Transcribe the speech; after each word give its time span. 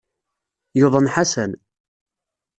Yuḍen 0.79 1.11
Ḥasan. 1.13 1.51